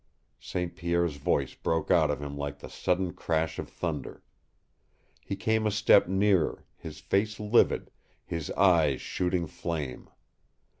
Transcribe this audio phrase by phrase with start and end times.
[0.39, 0.75] St.
[0.75, 4.23] Pierre's voice broke out of him like the sudden crash of thunder.
[5.23, 7.91] He came a step nearer, his face livid,
[8.25, 10.09] his eyes shooting flame.